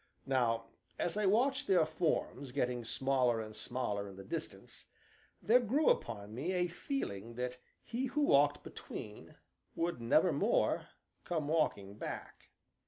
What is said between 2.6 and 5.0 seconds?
smaller and smaller in the distance,